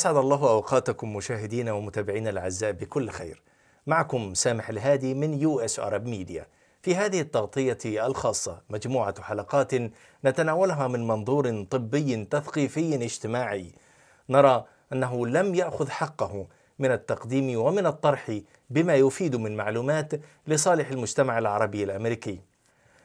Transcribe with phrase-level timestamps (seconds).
[0.00, 3.42] أسعد الله أوقاتكم مشاهدينا ومتابعينا الأعزاء بكل خير.
[3.86, 6.46] معكم سامح الهادي من US Arab Media.
[6.82, 9.72] في هذه التغطية الخاصة مجموعة حلقات
[10.24, 13.72] نتناولها من منظور طبي تثقيفي اجتماعي.
[14.28, 16.46] نرى أنه لم يأخذ حقه
[16.78, 20.12] من التقديم ومن الطرح بما يفيد من معلومات
[20.46, 22.40] لصالح المجتمع العربي الأمريكي.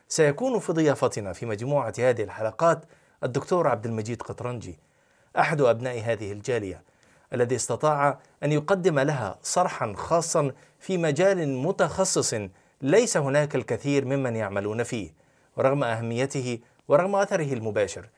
[0.08, 2.86] سيكون في ضيافتنا في مجموعة هذه الحلقات
[3.24, 4.80] الدكتور عبد المجيد قطرنجي.
[5.40, 6.82] أحد أبناء هذه الجالية
[7.34, 12.36] الذي استطاع أن يقدم لها صرحا خاصا في مجال متخصص
[12.82, 15.14] ليس هناك الكثير ممن يعملون فيه
[15.58, 18.10] ورغم أهميته ورغم أثره المباشر.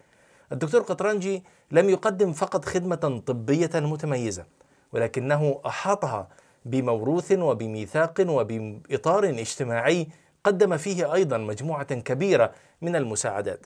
[0.52, 4.46] الدكتور قطرنجي لم يقدم فقط خدمة طبية متميزة
[4.94, 6.28] ولكنه أحاطها
[6.66, 10.08] بموروث وبميثاق وبإطار اجتماعي
[10.44, 12.52] قدم فيه أيضا مجموعة كبيرة
[12.82, 13.66] من المساعدات.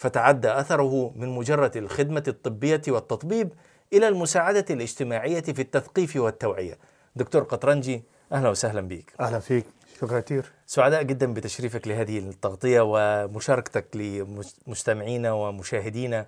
[0.00, 3.52] فتعدى أثره من مجرد الخدمة الطبية والتطبيب
[3.92, 6.78] إلى المساعدة الاجتماعية في التثقيف والتوعية.
[7.16, 9.12] دكتور قطرنجي أهلا وسهلا بك.
[9.20, 9.64] أهلا فيك
[10.00, 16.26] شكرا كثير سعداء جدا بتشريفك لهذه التغطية ومشاركتك لمستمعينا ومشاهدينا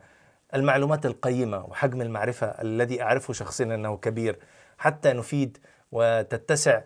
[0.54, 4.38] المعلومات القيمة وحجم المعرفة الذي أعرفه شخصيا أنه كبير
[4.78, 5.58] حتى نفيد
[5.92, 6.80] وتتسع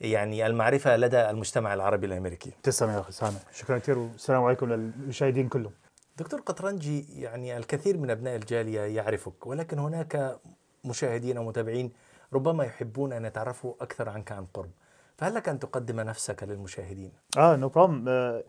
[0.00, 2.50] يعني المعرفة لدى المجتمع العربي الأمريكي.
[2.62, 5.72] تسلم يا أخي سامح شكرا كثير والسلام عليكم للمشاهدين كلهم.
[6.18, 10.40] دكتور قطرنجي يعني الكثير من أبناء الجالية يعرفك ولكن هناك
[10.84, 11.92] مشاهدين ومتابعين
[12.32, 14.70] ربما يحبون أن يتعرفوا أكثر عنك عن قرب.
[15.16, 18.44] فهل لك أن تقدم نفسك للمشاهدين؟ آه نو no آه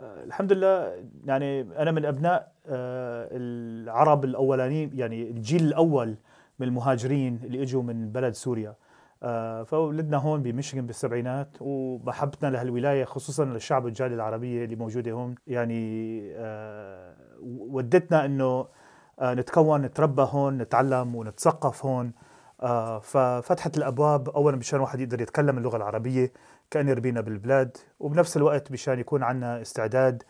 [0.00, 6.16] آه الحمد لله يعني أنا من أبناء آه العرب الأولانيين يعني الجيل الأول
[6.58, 8.74] من المهاجرين اللي إجوا من بلد سوريا.
[9.22, 16.20] آه فولدنا هون بميشيغان بالسبعينات ومحبتنا لهالولاية خصوصا للشعب الجاليه العربية اللي موجودة هون يعني
[16.36, 16.99] آه
[17.80, 18.66] ودتنا إنه
[19.20, 22.12] آه نتكون نتربى هون نتعلم ونتثقف هون.
[22.60, 26.32] آه ففتحت الأبواب اولا مشان واحد يقدر يتكلم اللغة العربية
[26.70, 30.22] كان يربينا بالبلاد وبنفس الوقت مشان يكون عندنا استعداد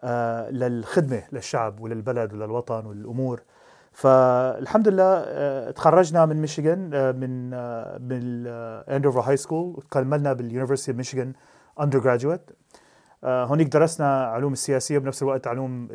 [0.00, 3.42] آه للخدمة للشعب وللبلد وللوطن والأمور.
[3.92, 6.80] فالحمد لله تخرجنا من ميشيغان
[7.20, 7.50] من
[8.08, 8.46] من
[8.96, 11.32] Andover High School وكملنا بال University of
[11.80, 12.50] Michigan undergraduate
[13.24, 15.88] هونيك درسنا علوم السياسية وبنفس الوقت علوم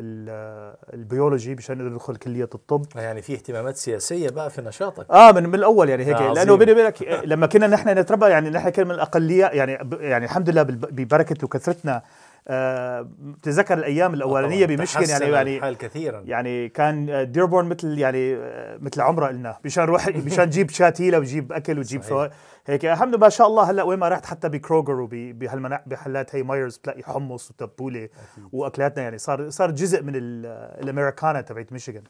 [0.94, 2.84] البيولوجي مشان نقدر ندخل كلية الطب.
[2.96, 5.10] يعني في اهتمامات سياسية بقى في نشاطك.
[5.10, 6.16] آه من, من الأول يعني هيك.
[6.16, 10.24] آه لأنه بيني وبينك لما كنا نحن نتربى يعني نحن كنا من الأقلية يعني يعني
[10.24, 12.02] الحمد لله ببركة وكثرتنا آه
[13.42, 16.20] تذكر الأيام الأولانية بمشكن يعني يعني الحال كثيرا.
[16.20, 18.36] يعني كان ديربورن مثل يعني
[18.80, 22.28] مثل عمره لنا مشان نروح مشان نجيب شاتيله وجيب أكل وجيب فوق
[22.66, 26.76] هيك الحمد لله ما شاء الله هلأ وين ما رحت حتى بكروجر وبهالمحلات هي مايرز
[26.76, 28.08] بتلاقي حمص وتبولة
[28.52, 29.18] وأكلاتنا يعني.
[29.18, 32.02] صار صار جزء من الأمريكانا تبعت ميشيغان.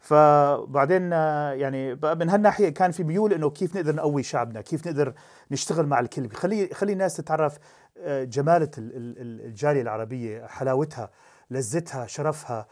[0.00, 5.12] فبعدين يعني من هالناحية كان في ميول إنه كيف نقدر نقوي شعبنا كيف نقدر
[5.50, 6.30] نشتغل مع الكل.
[6.30, 7.58] خلي خلي الناس تتعرف
[8.06, 11.10] جمالة الجالية العربية حلاوتها
[11.50, 12.66] لذتها شرفها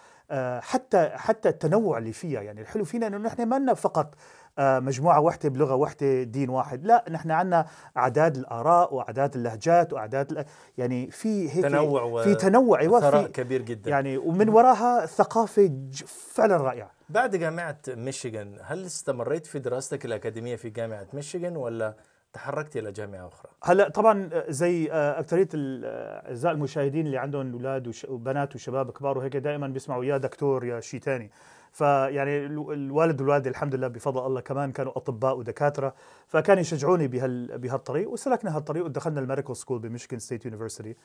[0.61, 2.41] حتى حتى التنوع اللي فيها.
[2.41, 4.15] يعني الحلو فينا إنه نحن ما لنا فقط
[4.59, 6.85] مجموعة واحدة بلغة واحدة دين واحد.
[6.87, 10.47] لا نحن عندنا أعداد الآراء وأعداد اللهجات وأعداد
[10.79, 13.91] يعني في هيك تنوع في تنوع أيوة ثراء كبير جدا.
[13.91, 15.71] يعني ومن وراها ثقافة
[16.07, 16.91] فعلا رائعة.
[17.09, 21.95] بعد جامعة ميشيغان هل استمريت في دراستك الأكاديمية في جامعة ميشيغان ولا
[22.35, 23.51] تحركت إلى جامعة أخرى.
[23.65, 30.05] هلا طبعا زي اكثريه أعزائي المشاهدين اللي عندهم أولاد وبنات وشباب كبار وهيك دائما بيسمعوا
[30.05, 31.31] يا دكتور يا شيء ثاني
[31.73, 35.95] فيعني الوالد والوالدة الحمد لله بفضل الله كمان كانوا أطباء ودكاترة
[36.27, 40.97] فكانوا يشجعوني بهال بهالطريق وسلكنا هالطريق ودخلنا ال medical school بميشيغان State University.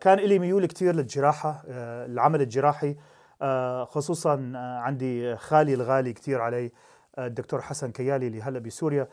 [0.00, 2.96] كان لي ميول كثير للجراحة آه العمل الجراحي
[3.42, 6.72] آه خصوصا آه عندي خالي الغالي كثير علي
[7.18, 9.02] الدكتور حسن كيالي اللي هلأ بسوريا.
[9.02, 9.08] آه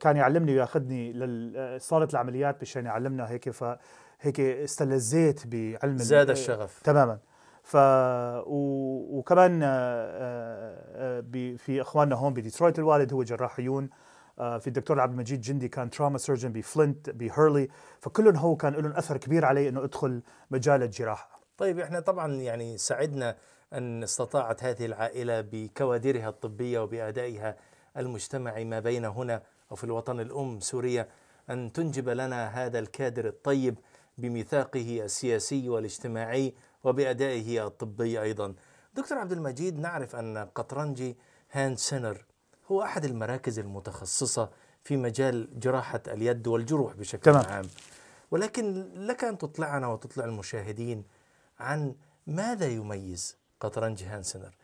[0.00, 6.80] كان يعلمني وياخذني لصاله العمليات مشان يعلمنا هيك فهيك استلذيت بعلم زاد الشغف.
[6.84, 7.18] تماما.
[7.62, 9.18] ف و...
[9.18, 11.20] وكمان آه
[11.56, 13.90] في إخواننا هون بديترويت الوالد هو جراح عيون
[14.36, 17.68] في الدكتور عبد المجيد جندي كان trauma surgeon بفلنت بهيرلي
[18.00, 21.40] فكلهم هو كان لهم أثر كبير علي إنه أدخل مجال الجراحة.
[21.58, 23.36] طيب إحنا طبعا يعني سعدنا
[23.72, 27.56] أن استطاعت هذه العائلة بكوادرها الطبية وبأدائها
[27.96, 31.08] المجتمعي ما بين هنا وفي الوطن الأم سوريا
[31.50, 33.78] أن تنجب لنا هذا الكادر الطيب
[34.18, 36.54] بميثاقه السياسي والاجتماعي
[36.84, 38.54] وبأدائه الطبي أيضا.
[38.94, 41.16] دكتور عبد المجيد نعرف أن قطرنجي
[41.52, 42.24] Hand Center
[42.70, 44.50] هو أحد المراكز المتخصصة
[44.82, 47.44] في مجال جراحة اليد والجروح بشكل تمام.
[47.46, 47.64] عام.
[48.30, 51.04] ولكن لك أن تطلعنا وتطلع المشاهدين
[51.58, 51.94] عن
[52.26, 54.54] ماذا يميز قطرنجي Hand Center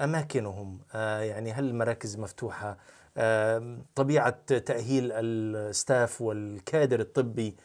[0.00, 2.78] أماكنهم؟ آه، يعني هل المراكز مفتوحة؟
[3.16, 7.56] آه، طبيعة تأهيل ال staff والكادر الطبي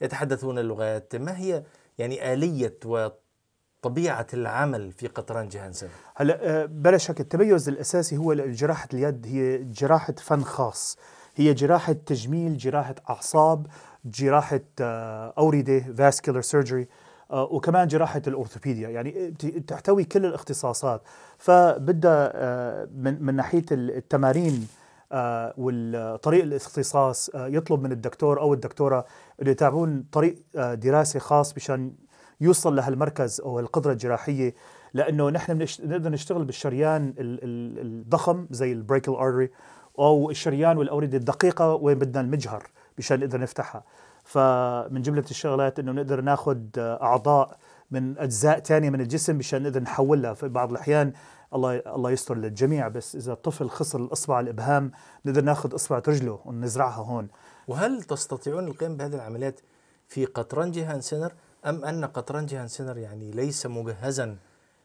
[0.00, 1.62] يتحدثون اللغات ما هي
[1.98, 8.88] يعني آلية وطبيعة العمل في قطران هانسن هلا آه، بلا شك التميز الأساسي هو جراحة
[8.94, 10.98] اليد هي جراحة فن خاص.
[11.36, 13.66] هي جراحة تجميل جراحة أعصاب
[14.04, 16.88] جراحة اورده vascular surgery
[17.30, 18.88] وكمان جراحة الأورثوبيديا.
[18.88, 19.30] يعني
[19.66, 21.02] تحتوي كل الاختصاصات.
[21.38, 24.68] فبدها آه، من من ناحية التمارين
[25.12, 29.06] آه، والطريق الاختصاص آه، يطلب من الدكتور أو الدكتورة
[29.42, 31.92] انه يتابعون طريق دراسة خاص مشان
[32.40, 34.54] يوصل لهالمركز أو القدرة الجراحية.
[34.94, 39.50] لأنه نحن نقدر نشتغل بالشريان الضخم زي ال brachial artery
[39.98, 42.62] أو الشريان والأوردة الدقيقة وين بدنا المجهر
[42.98, 43.84] مشان نقدر نفتحها.
[44.26, 47.58] فمن جملة الشغلات إنه نقدر ناخذ أعضاء
[47.90, 50.34] من أجزاء ثانية من الجسم مشان نقدر نحولها.
[50.34, 51.12] في بعض الأحيان
[51.54, 54.92] الله الله يستر للجميع بس إذا الطفل خسر الاصبع الإبهام
[55.26, 57.28] نقدر ناخذ إصبع رجله ونزرعها هون.
[57.68, 59.60] وهل تستطيعون القيام بهذه العمليات
[60.08, 61.32] في قطرنجي Hand Center
[61.66, 64.36] أم أن قطرنجي Hand Center يعني ليس مجهزا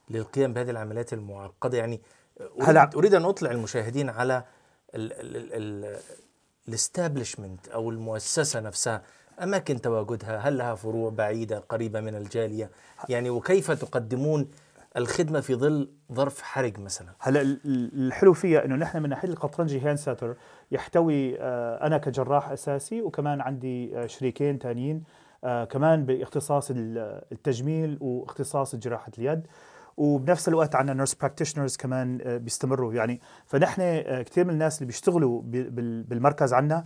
[0.10, 2.02] للقيام بهذه العمليات المعقدة؟ يعني
[2.62, 4.44] اريد, أريد أن أطلع المشاهدين على
[6.68, 9.02] ال establishment أو المؤسسة نفسها.
[9.44, 12.72] أماكن تواجدها؟ هل لها فروع بعيدة قريبة من الجالية؟
[13.10, 14.48] يعني وكيف تقدمون
[14.98, 19.98] الخدمة في ظل ظرف حرج مثلا؟ هلا الحلو فيها إنه نحن من ناحية القطرنجي Hand
[19.98, 20.36] Center
[20.72, 25.04] يحتوي آه، أنا كجراح أساسي وكمان عندي آه، شريكين ثانيين
[25.44, 29.48] آه، كمان باختصاص التجميل واختصاص جراحة اليد.
[29.98, 32.94] وبنفس الوقت عندنا nurse practitioners كمان بيستمروا.
[32.94, 36.86] يعني فنحن كثير من الناس اللي بيشتغلوا بالمركز عندنا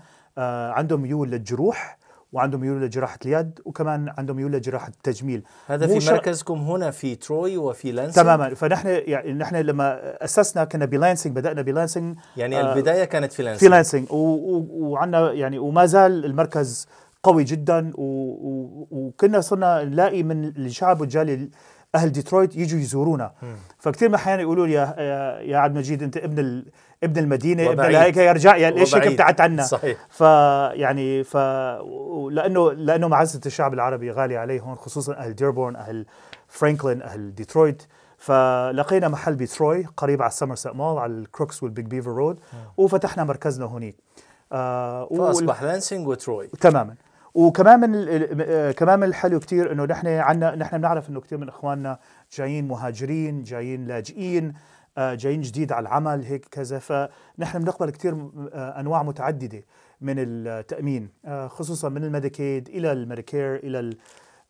[0.77, 1.97] عندهم ميول للجروح
[2.35, 5.43] وعندهم ميول لجراحه اليد وكمان عندهم ميول لجراحه التجميل.
[5.67, 8.53] هذا في مركزكم هنا في تروي وفي لانسينج تماما.
[8.53, 13.59] فنحن يعني نحن لما أسسنا كنا بلانسينج بدأنا بلانسينج يعني آه البداية كانت في لانسينج
[13.59, 16.87] في لانسينج وعندنا يعني وما زال المركز
[17.23, 21.49] قوي جدا وكنا صرنا نلاقي من الشعب والجاليه
[21.95, 23.31] أهل ديترويت يجوا يزورونا.
[23.77, 24.95] فكثير من أحيانا يقولوا لي يا
[25.41, 26.63] يا عبد المجيد أنت ابن
[27.03, 29.97] ابن المدينة ابن هيك يرجع يعني ليش هيك ابتعدت عنا؟ صحيح.
[30.09, 31.37] فيعني ف
[32.31, 36.05] لأنه لأنه معزة الشعب العربي غالية عليه هون خصوصا أهل ديربورن أهل
[36.47, 37.83] فرانكلين أهل ديترويت.
[38.17, 42.39] فلقينا محل بتروي قريب على ال Somerset Mall على ال Crooks وال Big Beaver Road
[42.77, 43.95] وفتحنا مركزنا هونيك
[44.51, 46.47] آه فأصبح لانسينج وتروي.
[46.47, 46.95] تماما.
[47.35, 48.07] وكمان من
[48.41, 51.99] آه، كمان من الحلو كثير إنه نحن عندنا نحن بنعرف إنه كثير من إخواننا
[52.33, 54.53] جايين مهاجرين جايين لاجئين
[54.97, 56.79] آه، جايين جديد على العمل هيك كذا.
[56.79, 59.63] فنحن بنقبل كثير آه، أنواع متعددة
[60.01, 61.09] من التأمين
[61.47, 63.97] خصوصا من الميديكيد إلى ال Medicare إلى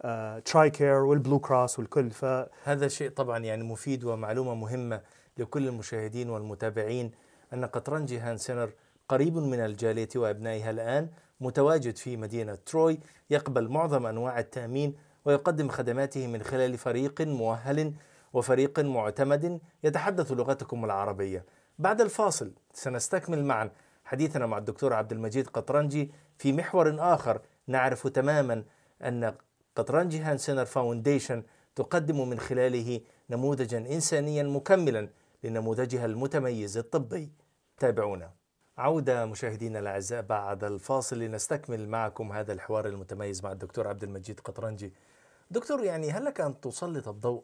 [0.05, 2.11] ال Tricare وال Blue Cross والكل.
[2.11, 2.25] ف
[2.63, 5.01] هذا شيء طبعا يعني مفيد ومعلومة مهمة
[5.37, 7.11] لكل المشاهدين والمتابعين
[7.53, 8.69] أن قطرنجي Hand Center
[9.09, 11.07] قريب من الجاليه وأبنائها الآن.
[11.39, 12.99] متواجد في مدينة تروي
[13.29, 14.95] يقبل معظم أنواع التأمين
[15.25, 17.93] ويقدم خدماته من خلال فريق مؤهل
[18.33, 21.45] وفريق معتمد يتحدث لغتكم العربية.
[21.79, 23.69] بعد الفاصل سنستكمل معا
[24.05, 27.41] حديثنا مع الدكتور عبد المجيد قطرنجي في محور آخر.
[27.67, 28.63] نعرف تماما
[29.01, 29.33] أن
[29.75, 31.43] قطرنجي Hand Center Foundation
[31.75, 35.09] تقدم من خلاله نموذجا إنسانيا مكملا
[35.43, 37.29] لنموذجها المتميز الطبي.
[37.79, 38.31] تابعونا.
[38.77, 44.93] عودة مشاهدينا الأعزاء بعد الفاصل لنستكمل معكم هذا الحوار المتميز مع الدكتور عبد المجيد قطرنجي.
[45.51, 47.43] دكتور يعني هل لك أن تسلط الضوء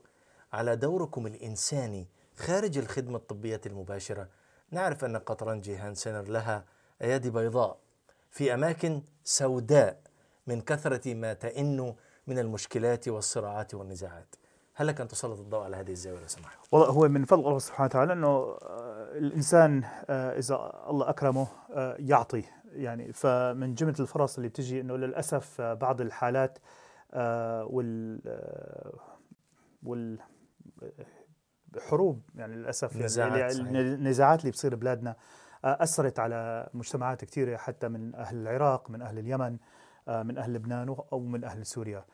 [0.53, 4.27] على دوركم الإنساني خارج الخدمة الطبية المباشرة؟
[4.71, 6.65] نعرف أن قطرنجي هانسنر لها
[7.01, 7.77] أيادي بيضاء
[8.31, 10.01] في أماكن سوداء
[10.47, 11.95] من كثرة ما تئن
[12.27, 14.35] من المشكلات والصراعات والنزاعات.
[14.73, 17.59] هل لك أن تسلط الضوء على هذه الزاوية لو سمحت؟ والله هو من فضل الله
[17.59, 22.43] سبحانه وتعالى أنه آه، الإنسان آه، إذا الله أكرمه آه، يعطي.
[22.65, 26.59] يعني فمن جملة الفرص اللي بتجي إنه للأسف بعض الحالات
[27.13, 28.21] وال
[29.83, 30.19] وال
[31.79, 35.15] حروب يعني للأسف نزاعات يعني النزاعات اللي بتصير ببلادنا
[35.63, 39.57] أثرت على مجتمعات كثيره حتى من أهل العراق من أهل اليمن
[40.07, 41.97] من أهل لبنان أو من أهل سوريا.
[41.97, 42.05] آه،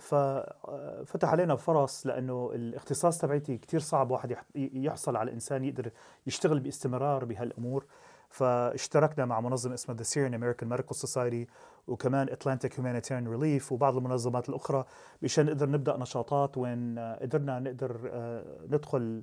[0.00, 5.90] ففتح آه، علينا فرص لأنه الاختصاص تبعتي كثير صعب واحد يحصل على إنسان يقدر
[6.26, 7.86] يشتغل باستمرار بهالأمور.
[8.30, 11.50] فاشتركنا مع منظمة اسمها The Syrian American Medical Society
[11.86, 14.84] وكمان Atlantic Humanitarian Relief وبعض المنظمات الأخرى
[15.22, 19.22] مشان نقدر نبدأ نشاطات وين قدرنا نقدر آه، ندخل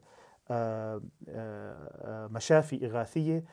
[2.31, 3.43] مشافي إغاثية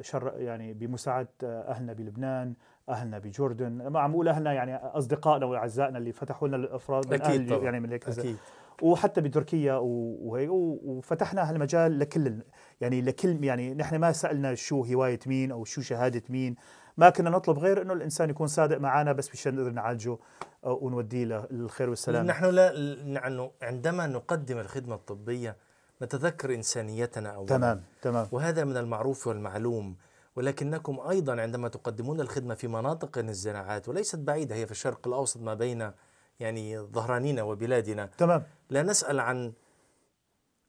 [0.00, 2.54] شر يعني بمساعدة أهلنا بلبنان
[2.88, 3.86] أهلنا بجوردن.
[3.88, 7.64] ما عم بقول أهلنا يعني أصدقائنا وأعزائنا اللي فتحوا لنا الأفراد من أكيد أهل طبعا
[7.64, 7.92] يعني من.
[7.92, 8.36] أكيد.
[8.82, 12.34] وحتى بتركيا و- وهيك و- وفتحنا هالمجال لكل
[12.80, 16.54] يعني لكل يعني نحن ما سألنا شو هواية مين أو شو شهادة مين.
[16.96, 20.16] ما كنا نطلب غير إنه الإنسان يكون صادق معنا بس مشان نقدر نعالجه
[20.64, 22.72] آه، ونوديه للخير والسلام نحن لا
[23.12, 25.56] نحن عندما نقدم الخدمة الطبية
[26.02, 27.46] نتذكر إنسانيتنا أولا.
[27.46, 28.28] تمام تمام.
[28.32, 29.96] وهذا من المعروف والمعلوم
[30.36, 35.54] ولكنكم أيضا عندما تقدمون الخدمة في مناطق النزاعات وليست بعيدة هي في الشرق الأوسط ما
[35.54, 35.92] بين
[36.40, 38.06] يعني ظهرانينا وبلادنا.
[38.18, 38.42] تمام.
[38.70, 39.52] لا نسأل عن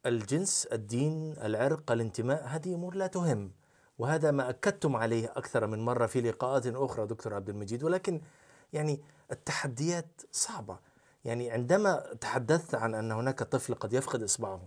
[0.06, 3.52] الجنس الدين العرق الانتماء هذه أمور لا تهم.
[4.00, 7.84] وهذا ما أكدتم عليه أكثر من مرة في لقاءات أخرى دكتور عبد المجيد.
[7.84, 8.22] ولكن
[8.74, 10.80] يعني التحديات صعبة.
[11.26, 14.62] يعني عندما تحدثت عن أن هناك طفل قد يفقد إصبعه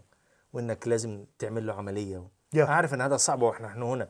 [0.54, 2.64] وأنك لازم تعمل له عملية يا.
[2.64, 4.08] أعرف أن هذا صعب ونحن هنا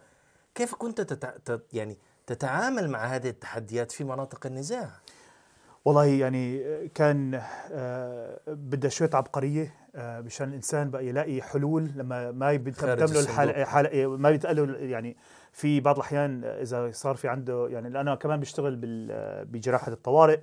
[0.55, 1.31] كيف كنت تتع...
[1.45, 1.67] تت...
[1.73, 4.91] يعني تتعامل مع هذه التحديات في مناطق النزاع
[5.85, 7.41] والله يعني كان
[7.73, 13.21] آه، بدها شوية عبقرية آه، مشان الإنسان بقى يلاقي حلول لما ما خارج بيتقدم له
[13.21, 13.65] الحالة.
[13.65, 15.17] حالة ما بيتقال له يعني
[15.53, 18.77] في بعض الأحيان إذا صار في عنده يعني لأن أنا كمان بشتغل
[19.45, 20.39] بجراحة الطوارئ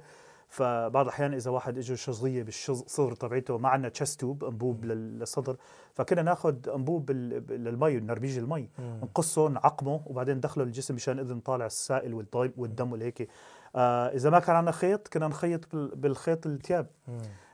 [0.51, 5.55] فبعض الأحيان إذا واحد اجى شظية بالصدر تبعته ما عندنا تشست توب أنبوب لل- للصدر
[5.93, 12.13] فكنا ناخذ أنبوب للمي نربيج المي نقصه نعقمه وبعدين ندخله الجسم مشان نقدر نطالع السائل
[12.13, 13.29] والطيب والدم والهيك.
[13.75, 16.87] آه إذا ما كان عندنا خيط كنا نخيط بال- بالخيط الثياب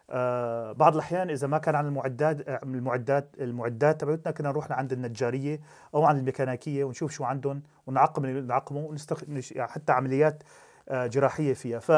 [0.09, 4.91] آه بعض الأحيان إذا ما كان عن المعدات آه، المعدات المعدات تبعتنا كنا نروح لعند
[4.93, 5.59] النجارية
[5.95, 9.23] أو عند الميكانيكية ونشوف شو عندهم ونعقم نعقمه ونستخ...
[9.51, 10.43] يعني حتى عمليات
[10.89, 11.79] آه جراحية فيها.
[11.79, 11.91] ف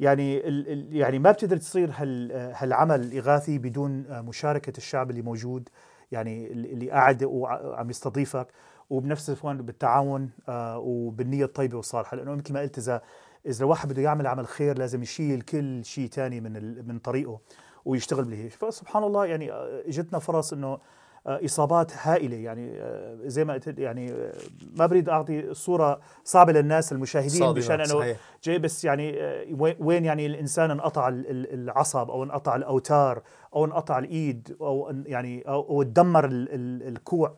[0.00, 0.96] يعني ال...
[0.96, 2.32] يعني ما بتقدر تصير هال...
[2.32, 5.68] هالعمل الاغاثي بدون مشاركة الشعب اللي موجود
[6.12, 8.48] يعني اللي قاعد وعم يستضيفك
[8.90, 12.16] وبنفس الوقت بالتعاون آه، وبالنية الطيبة والصالحة.
[12.16, 13.02] لأنه مثل ما قلت إذا
[13.46, 17.40] إذا الواحد بده يعمل عمل خير لازم يشيل كل شيء تاني من من طريقه
[17.84, 20.78] ويشتغل به فسبحان الله يعني آه، إجتنا فرص إنه
[21.26, 22.36] إصابات هائلة.
[22.36, 24.32] يعني آه، زي ما قلت يعني آه،
[24.76, 28.16] ما بريد أعطي صورة صعبة للناس المشاهدين مشان إنه.
[28.44, 29.44] جاي بس يعني آه،
[29.80, 33.22] وين- يعني الإنسان انقطع ال- ال- العصب أو انقطع الأوتار
[33.54, 37.34] أو انقطع الإيد أو يعني أو تدمر ال- ال- الكوع.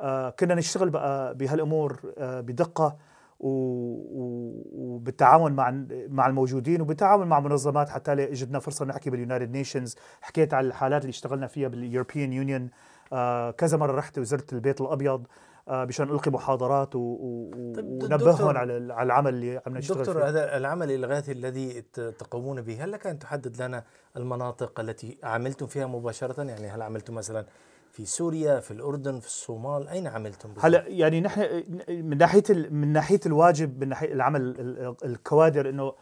[0.00, 2.96] آه، كنا نشتغل بقى بهالأمور آه، بدقة
[4.74, 10.54] وبالتعاون مع مع الموجودين وبالتعاون مع منظمات حتى اجتنا فرصة نحكي بال United Nations حكيت
[10.54, 12.68] على الحالات اللي اشتغلنا فيها بال European Union
[13.58, 15.26] كذا مرة رحت وزرت البيت الأبيض
[15.68, 20.28] آه، مشان ألقي محاضرات ونبههم على على العمل اللي عم نشتغل دكتور فيه.
[20.28, 21.82] هذا العمل الإغاثي الذي
[22.18, 23.84] تقومون به هل لك أن تحدد لنا
[24.16, 27.46] المناطق التي عملتم فيها مباشرة؟ يعني هل عملتم مثلا
[27.92, 32.92] في سوريا في الأردن في الصومال؟ أين عملتم بالضبط؟ هلا يعني نحن من ناحية من
[32.92, 35.92] ناحية الواجب من ناحية العمل ال- ال- الكوادر إنه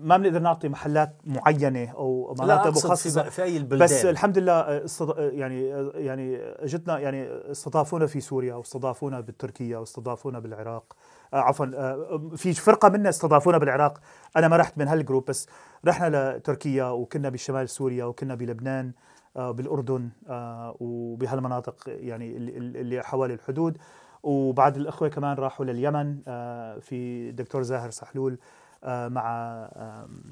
[0.00, 3.22] ما بنقدر نعطي محلات معينة أو مناطق مخصصة.
[3.22, 3.84] في, أي البلدان.
[3.84, 5.18] بس الحمد لله استض...
[5.18, 10.96] يعني يعني اجتنا يعني استضافونا في سوريا واستضافونا بتركيا واستضافونا بالعراق.
[11.34, 14.00] آه، عفوا آه، في فرقة منا استضافونا بالعراق.
[14.36, 15.48] أنا ما رحت من هالجروب بس
[15.86, 18.92] رحنا لتركيا وكنا بشمال سوريا وكنا بلبنان
[19.36, 23.78] آه، بالأردن آه، وبهالمناطق يعني اللي حوالي الحدود.
[24.22, 28.32] وبعد الأخوة كمان راحوا لليمن آه، في دكتور زاهر سحلول.
[28.32, 28.38] آه،
[28.84, 29.28] مع
[29.76, 30.22] آم،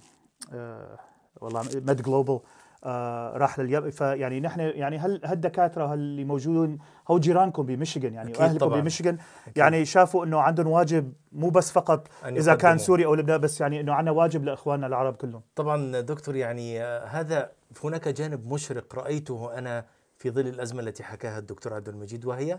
[0.53, 0.99] آه،
[1.41, 2.41] والله مد جلوبال
[2.85, 6.79] آه راح لليمن فيعني نحن يعني هل هالدكاتره اللي موجودين
[7.11, 8.81] هو جيرانكم بميشيغان يعني واهلكم طبعاً.
[8.81, 9.19] بميشيغان
[9.57, 12.79] يعني شافوا إنه عندهم واجب مو بس فقط إذا كان.
[12.79, 17.05] سوريا أو لبنان بس يعني إنه عندنا واجب لإخواننا العرب كلهم طبعا دكتور يعني آه،
[17.07, 17.51] هذا
[17.85, 19.85] هناك جانب مشرق رأيته أنا
[20.19, 22.59] في ظل الأزمة التي حكاها الدكتور عبد المجيد وهي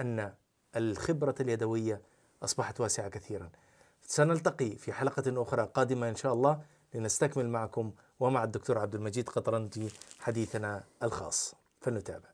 [0.00, 0.32] أن
[0.76, 2.00] الخبرة اليدوية
[2.42, 3.48] أصبحت واسعة كثيرا
[4.06, 6.60] سنلتقي في حلقة أخرى قادمة إن شاء الله
[6.94, 11.54] لنستكمل معكم ومع الدكتور عبد المجيد قطرنجي حديثنا الخاص.
[11.80, 12.33] فلنتابع.